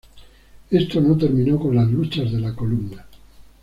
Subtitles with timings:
[0.71, 3.05] Esto no terminó con las luchas de la Columna.